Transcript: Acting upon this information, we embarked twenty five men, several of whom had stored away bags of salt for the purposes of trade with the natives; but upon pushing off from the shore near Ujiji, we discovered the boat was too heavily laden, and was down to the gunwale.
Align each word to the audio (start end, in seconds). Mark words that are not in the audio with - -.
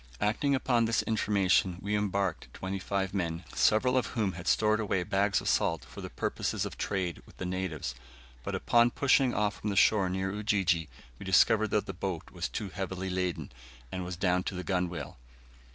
Acting 0.19 0.55
upon 0.55 0.85
this 0.85 1.03
information, 1.03 1.77
we 1.79 1.95
embarked 1.95 2.51
twenty 2.55 2.79
five 2.79 3.13
men, 3.13 3.43
several 3.53 3.95
of 3.95 4.07
whom 4.17 4.31
had 4.31 4.47
stored 4.47 4.79
away 4.79 5.03
bags 5.03 5.41
of 5.41 5.47
salt 5.47 5.85
for 5.85 6.01
the 6.01 6.09
purposes 6.09 6.65
of 6.65 6.75
trade 6.75 7.21
with 7.27 7.37
the 7.37 7.45
natives; 7.45 7.93
but 8.43 8.55
upon 8.55 8.89
pushing 8.89 9.35
off 9.35 9.59
from 9.61 9.69
the 9.69 9.75
shore 9.75 10.09
near 10.09 10.31
Ujiji, 10.31 10.89
we 11.19 11.23
discovered 11.23 11.67
the 11.67 11.93
boat 11.93 12.31
was 12.31 12.49
too 12.49 12.69
heavily 12.69 13.11
laden, 13.11 13.51
and 13.91 14.03
was 14.03 14.17
down 14.17 14.41
to 14.45 14.55
the 14.55 14.63
gunwale. 14.63 15.19